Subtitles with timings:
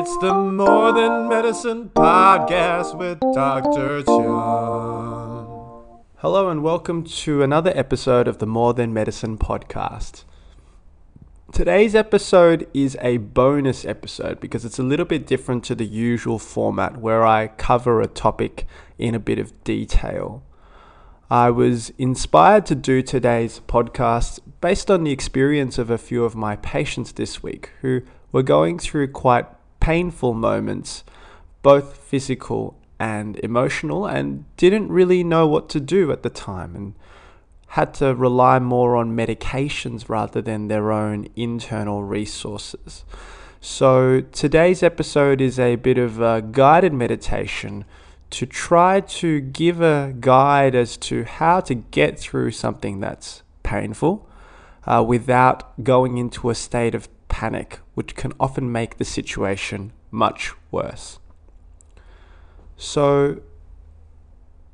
[0.00, 4.04] It's the More Than Medicine podcast with Dr.
[4.04, 5.24] Chung.
[6.18, 10.22] Hello, and welcome to another episode of the More Than Medicine podcast.
[11.50, 16.38] Today's episode is a bonus episode because it's a little bit different to the usual
[16.38, 18.68] format where I cover a topic
[18.98, 20.44] in a bit of detail.
[21.28, 26.36] I was inspired to do today's podcast based on the experience of a few of
[26.36, 29.46] my patients this week who were going through quite
[29.88, 31.02] painful moments,
[31.62, 36.94] both physical and emotional, and didn't really know what to do at the time and
[37.68, 43.02] had to rely more on medications rather than their own internal resources.
[43.62, 47.86] So, today's episode is a bit of a guided meditation
[48.28, 54.28] to try to give a guide as to how to get through something that's painful
[54.86, 60.52] uh, without going into a state of panic, which can often make the situation much
[60.70, 61.18] worse.
[62.76, 63.40] So,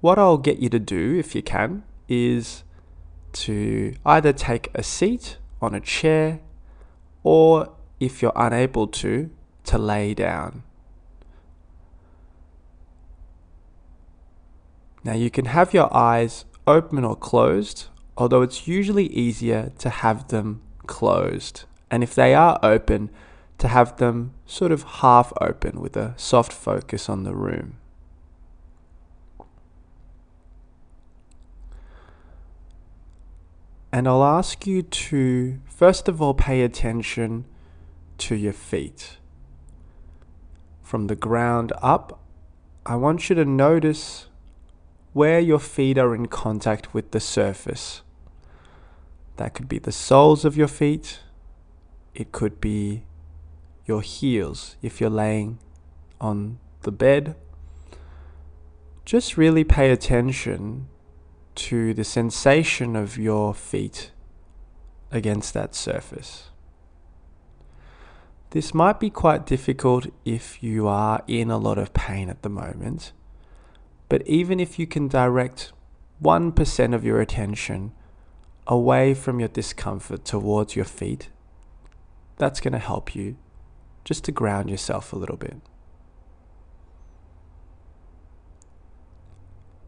[0.00, 2.64] what I'll get you to do, if you can, is
[3.44, 6.40] to either take a seat on a chair
[7.22, 9.28] or, if you're unable to,
[9.64, 10.62] to lay down.
[15.04, 20.28] Now you can have your eyes open or closed, although it's usually easier to have
[20.28, 21.64] them closed.
[21.90, 23.10] And if they are open,
[23.58, 27.76] to have them sort of half open with a soft focus on the room.
[33.92, 37.44] And I'll ask you to, first of all, pay attention
[38.18, 39.18] to your feet.
[40.82, 42.20] From the ground up,
[42.86, 44.26] I want you to notice
[45.12, 48.00] where your feet are in contact with the surface.
[49.36, 51.20] That could be the soles of your feet,
[52.20, 53.04] it could be
[53.86, 55.58] your heels if you're laying
[56.20, 57.34] on the bed.
[59.04, 60.88] Just really pay attention
[61.56, 64.12] to the sensation of your feet
[65.10, 66.50] against that surface.
[68.50, 72.48] This might be quite difficult if you are in a lot of pain at the
[72.48, 73.12] moment
[74.10, 75.72] but even if you can direct
[76.20, 77.92] 1% of your attention
[78.66, 81.30] away from your discomfort towards your feet,
[82.40, 83.36] that's going to help you
[84.02, 85.58] just to ground yourself a little bit.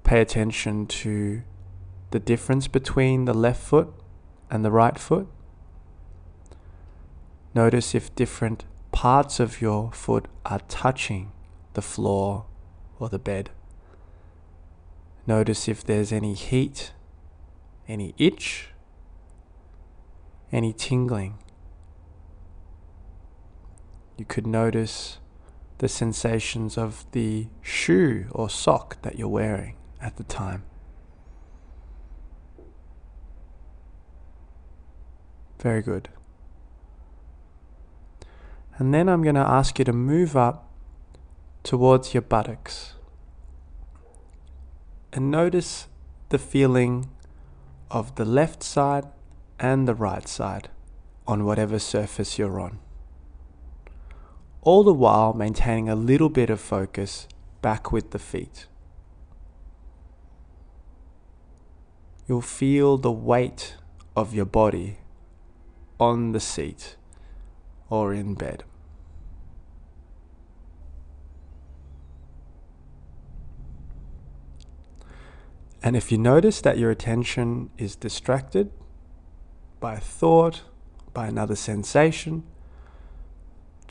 [0.05, 1.43] Pay attention to
[2.11, 3.89] the difference between the left foot
[4.51, 5.27] and the right foot.
[7.55, 11.33] Notice if different parts of your foot are touching
[11.73, 12.45] the floor
[12.99, 13.49] or the bed.
[15.27, 16.93] Notice if there's any heat,
[17.89, 18.69] any itch,
[20.53, 21.39] any tingling.
[24.17, 25.19] You could notice
[25.79, 30.63] the sensations of the shoe or sock that you're wearing at the time.
[35.59, 36.09] Very good.
[38.79, 40.69] And then I'm going to ask you to move up
[41.63, 42.95] towards your buttocks
[45.13, 45.87] and notice
[46.31, 47.11] the feeling
[47.91, 49.05] of the left side
[49.59, 50.71] and the right side
[51.27, 52.79] on whatever surface you're on.
[54.63, 57.27] All the while maintaining a little bit of focus
[57.61, 58.67] back with the feet.
[62.29, 63.77] You'll feel the weight
[64.15, 64.99] of your body
[65.99, 66.97] on the seat
[67.91, 68.65] or in bed.
[75.83, 78.71] And if you notice that your attention is distracted
[79.81, 80.63] by a thought,
[81.13, 82.45] by another sensation,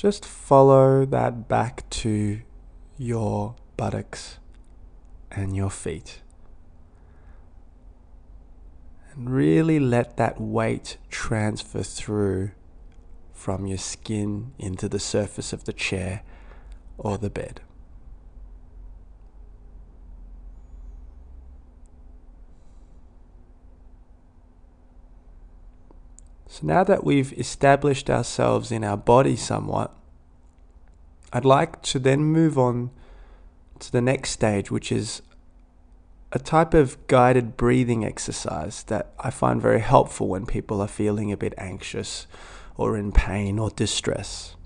[0.01, 2.41] just follow that back to
[2.97, 4.39] your buttocks
[5.29, 6.21] and your feet.
[9.13, 12.49] And really let that weight transfer through
[13.31, 16.23] from your skin into the surface of the chair
[16.97, 17.61] or the bed.
[26.51, 29.95] So now that we've established ourselves in our body somewhat,
[31.31, 32.91] I'd like to then move on
[33.79, 35.21] to the next stage, which is
[36.33, 41.31] a type of guided breathing exercise that I find very helpful when people are feeling
[41.31, 42.27] a bit anxious
[42.75, 44.57] or in pain or distress.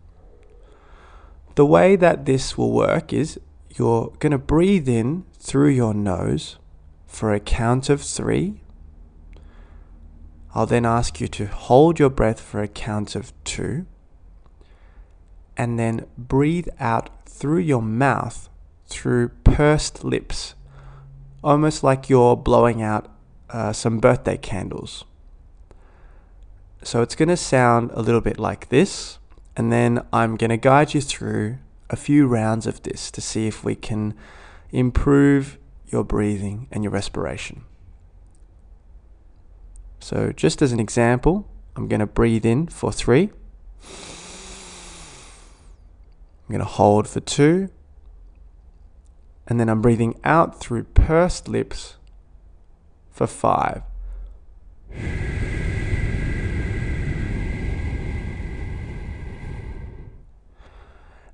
[1.54, 3.40] The way that this will work is
[3.76, 6.58] you're going to breathe in through your nose
[7.06, 8.64] for a count of three
[10.56, 13.86] I'll then ask you to hold your breath for a count of two.
[15.58, 18.50] and then breathe out through your mouth
[18.88, 20.56] through pursed lips,
[21.44, 23.10] almost like you're blowing out
[23.50, 25.06] uh, some birthday candles.
[26.84, 29.18] So it's going to sound a little bit like this,
[29.56, 31.58] and then I'm going to guide you through
[31.90, 34.14] a few rounds of this to see if we can
[34.72, 35.58] improve
[35.88, 37.64] your breathing and your respiration.
[40.06, 43.32] So, just as an example, I'm going to breathe in for three.
[46.44, 47.70] I'm going to hold for two.
[49.48, 51.96] And then I'm breathing out through pursed lips
[53.10, 53.82] for five.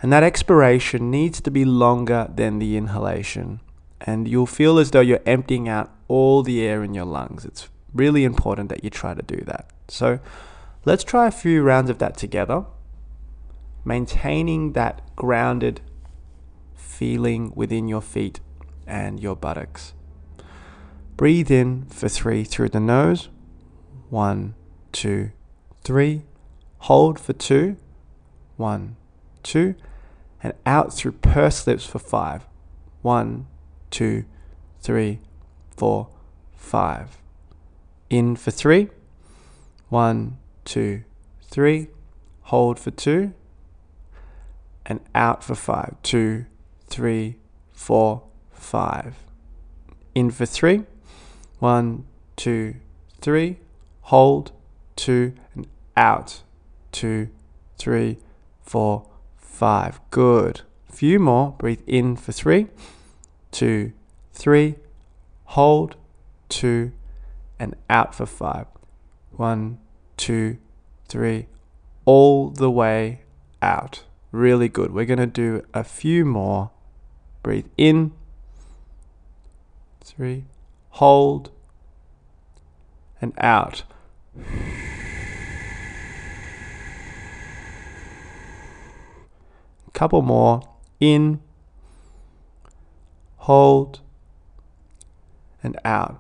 [0.02, 3.60] And that expiration needs to be longer than the inhalation.
[4.00, 7.44] And you'll feel as though you're emptying out all the air in your lungs.
[7.44, 9.70] It's really important that you try to do that.
[9.88, 10.20] So
[10.86, 12.66] let's try a few rounds of that together,
[13.84, 15.82] maintaining that grounded
[16.76, 18.40] feeling within your feet
[18.86, 19.94] and your buttocks.
[21.18, 23.30] Breathe in for three through the nose.
[24.10, 24.56] One,
[24.92, 25.32] two,
[25.84, 26.24] three.
[26.80, 27.78] Hold for two.
[28.58, 28.96] One,
[29.44, 29.76] two.
[30.44, 32.48] And out through pursed lips for five.
[33.02, 33.48] One,
[33.92, 34.26] two,
[34.80, 35.20] three,
[35.76, 36.10] four,
[36.56, 37.21] five.
[38.12, 38.90] In for three.
[39.88, 41.06] One, two,
[41.46, 41.88] three.
[42.42, 43.34] Hold for two.
[44.86, 45.96] And out for five.
[46.04, 46.46] Two,
[46.88, 47.38] three,
[47.72, 49.16] four, five.
[50.14, 50.84] In for three.
[51.60, 52.04] One,
[52.36, 52.76] two,
[53.22, 53.60] three.
[54.02, 54.52] Hold.
[54.98, 55.32] Two.
[55.56, 56.42] And out.
[56.92, 57.30] Two,
[57.78, 58.18] three,
[58.62, 60.02] four, five.
[60.10, 60.64] Good.
[60.90, 61.56] A Few more.
[61.58, 62.68] Breathe in for three.
[63.52, 63.94] Two,
[64.34, 64.76] three.
[65.46, 65.96] Hold.
[66.50, 66.92] Two.
[67.62, 68.66] And out for five.
[69.30, 69.78] One,
[70.18, 70.58] two,
[71.08, 71.46] three,
[72.06, 73.22] all the way
[73.62, 74.04] out.
[74.32, 74.92] Really good.
[74.92, 76.72] We're going to do a few more.
[77.44, 78.14] Breathe in,
[80.04, 80.46] three,
[80.90, 81.52] hold,
[83.22, 83.84] and out.
[89.88, 90.62] A couple more.
[91.00, 91.42] In,
[93.38, 94.00] hold,
[95.62, 96.20] and out.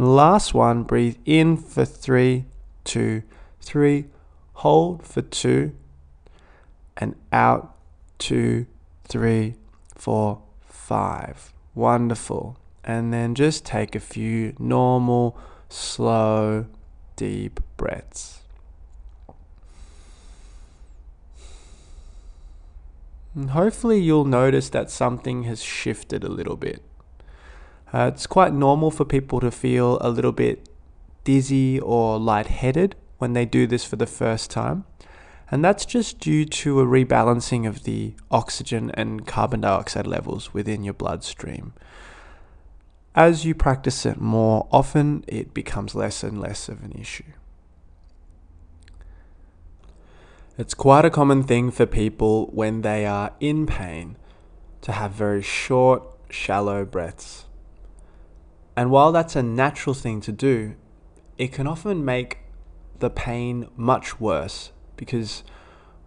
[0.00, 2.46] And last one, breathe in for three,
[2.84, 3.22] two,
[3.60, 4.06] three.
[4.54, 5.76] Hold for two.
[6.96, 7.76] And out,
[8.16, 8.64] two,
[9.04, 9.56] three,
[9.94, 11.52] four, five.
[11.74, 12.56] Wonderful.
[12.82, 15.38] And then just take a few normal,
[15.68, 16.64] slow,
[17.16, 18.40] deep breaths.
[23.34, 26.82] And hopefully, you'll notice that something has shifted a little bit.
[27.92, 30.68] Uh, it's quite normal for people to feel a little bit
[31.24, 34.84] dizzy or lightheaded when they do this for the first time.
[35.50, 40.84] And that's just due to a rebalancing of the oxygen and carbon dioxide levels within
[40.84, 41.72] your bloodstream.
[43.16, 47.32] As you practice it more often, it becomes less and less of an issue.
[50.56, 54.16] It's quite a common thing for people when they are in pain
[54.82, 57.46] to have very short, shallow breaths.
[58.80, 60.74] And while that's a natural thing to do,
[61.36, 62.38] it can often make
[62.98, 65.44] the pain much worse because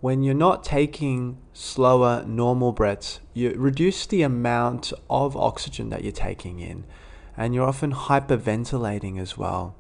[0.02, 6.12] when you're not taking slower, normal breaths, you reduce the amount of oxygen that you're
[6.12, 6.86] taking in,
[7.38, 9.76] and you're often hyperventilating as well.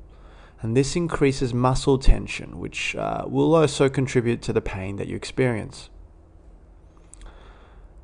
[0.61, 5.15] And this increases muscle tension, which uh, will also contribute to the pain that you
[5.15, 5.89] experience.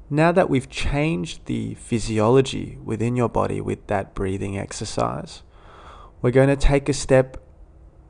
[0.10, 5.44] Now that we've changed the physiology within your body with that breathing exercise,
[6.22, 7.38] we're going to take a step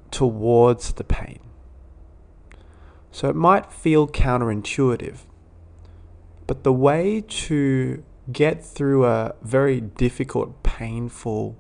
[0.10, 1.40] towards the pain.
[3.12, 5.20] So it might feel counterintuitive,
[6.48, 11.58] but the way to get through a very difficult, painful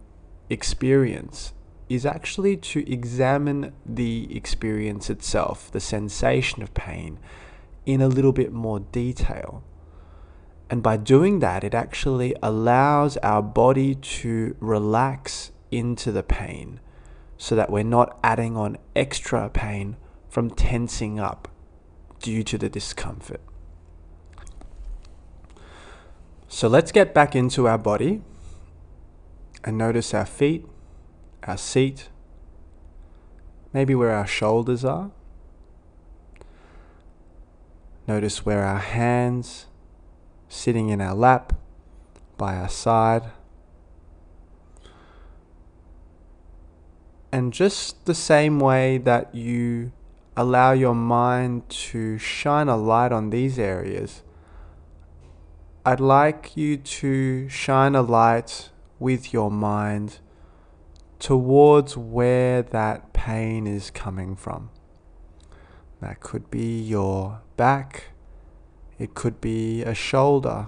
[0.50, 1.53] experience
[1.89, 7.19] is actually to examine the experience itself, the sensation of pain,
[7.86, 9.63] in a little bit more detail.
[10.69, 16.79] And by doing that, it actually allows our body to relax into the pain
[17.38, 19.97] so that we're not adding on extra pain
[20.29, 21.47] from tensing up
[22.19, 23.41] due to the discomfort.
[26.47, 28.21] So let's get back into our body
[29.63, 30.65] and notice our feet,
[31.43, 32.09] our seat,
[33.73, 35.11] maybe where our shoulders are.
[38.07, 39.67] Notice where our hands
[40.50, 41.53] sitting in our lap,
[42.38, 43.32] by our side.
[47.32, 49.91] And just the same way that you
[50.36, 54.24] allow your mind to shine a light on these areas,
[55.86, 60.20] I'd like you to shine a light with your mind
[61.20, 64.70] towards where that pain is coming from.
[66.01, 68.06] That could be your back,
[69.00, 70.68] it could be a shoulder,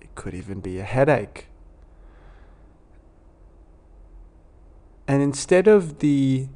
[0.00, 1.46] it could even be a headache.
[5.06, 6.48] And instead of the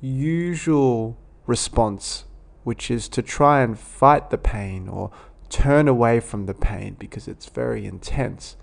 [0.00, 2.24] usual response,
[2.64, 5.10] which is to try and fight the pain or
[5.48, 8.56] turn away from the pain because it's very intense,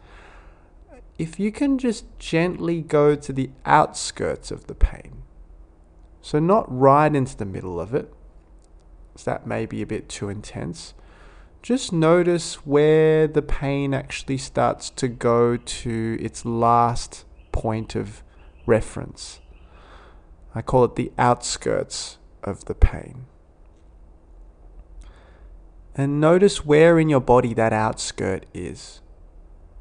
[1.19, 5.21] if you can just gently go to the outskirts of the pain,
[6.21, 8.11] so not right into the middle of it,
[9.25, 10.93] that may be a bit too intense.
[11.63, 18.21] Just notice where the pain actually starts to go to its last point of
[18.65, 19.39] reference.
[20.53, 23.27] I call it the outskirts of the pain.
[25.95, 28.99] And notice where in your body that outskirt is.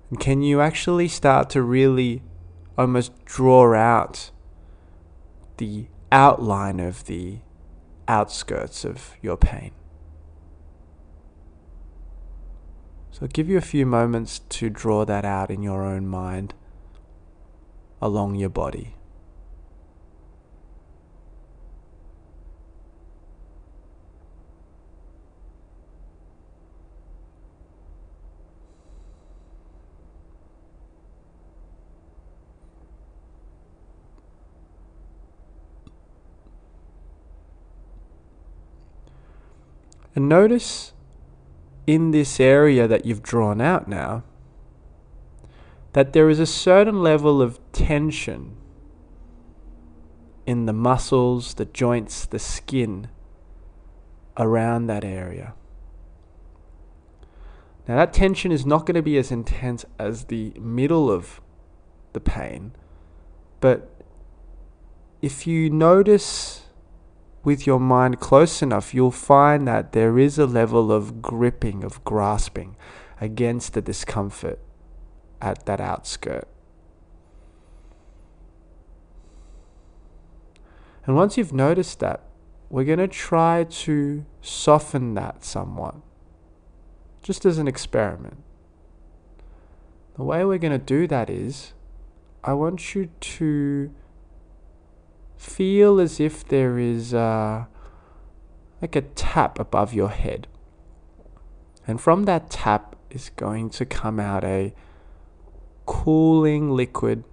[0.09, 2.23] And can you actually start to really
[2.79, 4.31] almost draw out
[5.57, 7.39] the outline of the
[8.07, 9.73] outskirts of your pain?
[13.13, 16.55] So give you a few moments to draw that out in your own mind
[18.01, 18.97] along your body.
[40.15, 40.93] And notice
[41.87, 44.23] in this area that you've drawn out now
[45.93, 48.57] that there is a certain level of tension
[50.47, 53.09] in the muscles, the joints, the skin
[54.37, 55.55] around that area.
[57.87, 61.41] Now, that tension is not going to be as intense as the middle of
[62.13, 62.73] the pain,
[63.61, 63.91] but
[65.21, 66.62] if you notice
[67.45, 72.03] with your mind close enough, you'll find that there is a level of gripping, of
[72.05, 72.77] grasping
[73.21, 74.59] against the discomfort
[75.41, 76.47] at that outskirt.
[81.05, 82.23] And once you've noticed that,
[82.71, 85.97] we're going to try to soften that somewhat,
[87.23, 88.43] just as an experiment.
[90.15, 91.73] The way we're going to do that is,
[92.45, 93.93] I want you to
[95.43, 97.65] feel as if there is uh,
[98.81, 100.47] like a tap above your head.
[101.87, 104.73] And from that tap is going to come out a
[105.85, 107.25] cooling liquid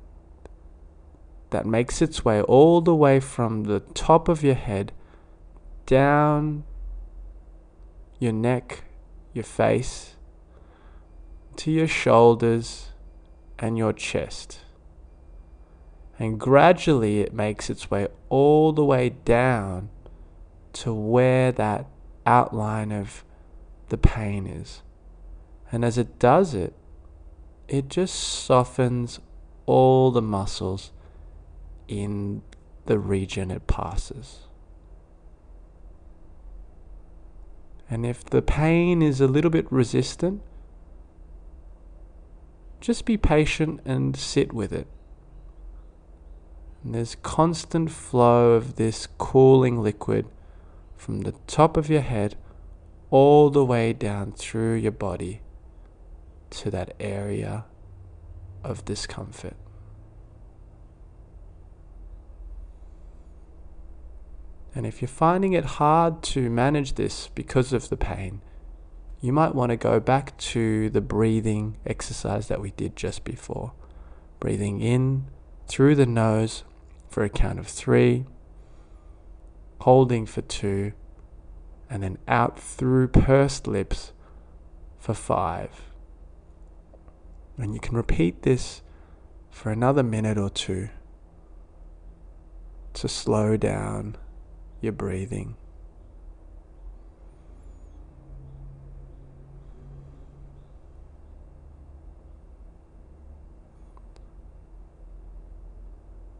[1.51, 4.91] that makes its way all the way from the top of your head
[5.85, 6.63] down
[8.19, 8.83] your neck,
[9.33, 10.15] your face,
[11.57, 12.89] to your shoulders
[13.59, 14.61] and your chest
[16.19, 19.89] and gradually it makes its way all the way down
[20.73, 21.87] to where that
[22.25, 23.23] outline of
[23.87, 24.83] the pain is.
[25.71, 26.73] And as it does it,
[27.69, 29.21] it just softens
[29.65, 30.91] all the muscles
[31.87, 32.41] in
[32.85, 34.39] the region it passes.
[37.89, 40.41] And if the pain is a little bit resistant,
[42.81, 44.87] just be patient and sit with it.
[46.83, 50.27] And there's constant flow of this cooling liquid
[50.95, 52.37] from the top of your head
[53.09, 55.41] all the way down through your body
[56.51, 57.65] to that area
[58.63, 59.55] of discomfort.
[64.75, 68.41] And if you're finding it hard to manage this because of the pain,
[69.19, 73.73] you might want to go back to the breathing exercise that we did just before.
[74.39, 75.25] Breathing in
[75.67, 76.63] through the nose
[77.19, 78.23] for a count of three,
[79.81, 80.93] holding for two,
[81.89, 84.13] and then out through pursed lips
[84.97, 85.91] for five.
[87.57, 88.81] And you can repeat this
[89.49, 90.87] for another minute or two
[92.93, 94.15] to slow down
[94.79, 95.57] your breathing.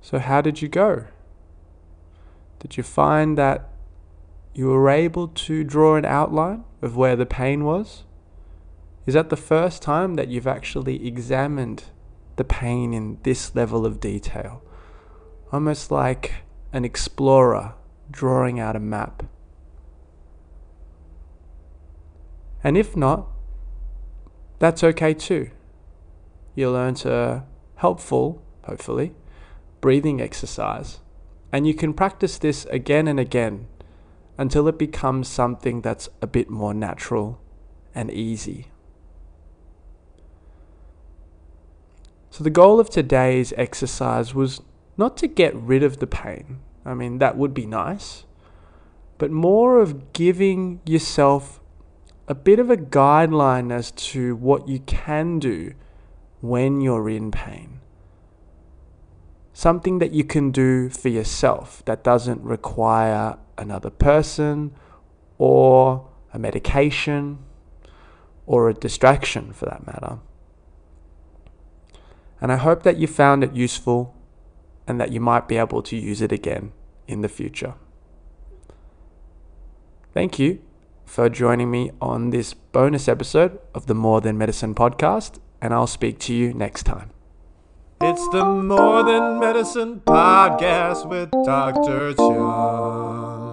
[0.10, 1.06] So, how did you go?
[2.58, 3.70] Did you find that
[4.56, 8.06] you were able to draw an outline of where the pain was?
[9.06, 11.84] Is that the first time that you've actually examined
[12.38, 14.64] the pain in this level of detail?
[15.52, 17.74] almost like an explorer
[18.12, 19.24] drawing out a map.
[22.64, 23.28] And if not,
[24.60, 25.52] that's okay too.
[26.56, 27.44] You'll learn to
[27.76, 29.14] helpful, hopefully,
[29.82, 31.00] breathing exercise.
[31.52, 33.68] And you can practice this again and again
[34.38, 37.42] until it becomes something that's a bit more natural
[37.94, 38.68] and easy.
[42.30, 44.62] So, the goal of today's exercise was
[44.96, 46.60] not to get rid of the pain.
[46.86, 48.26] I mean, that would be nice.
[49.18, 51.60] But more of giving yourself
[52.28, 55.74] a bit of a guideline as to what you can do
[56.42, 57.79] when you're in pain.
[59.60, 64.74] Something that you can do for yourself that doesn't require another person
[65.38, 67.40] or a medication
[68.46, 70.20] or a distraction for that matter.
[72.40, 74.16] And I hope that you found it useful
[74.88, 76.72] and that you might be able to use it again
[77.06, 77.74] in the future.
[80.14, 80.62] Thank you
[81.04, 85.86] for joining me on this bonus episode of the More Than Medicine podcast, and I'll
[85.86, 87.12] speak to you next time.
[88.02, 92.14] It's the More Than Medicine podcast with Dr.
[92.14, 93.49] Chung.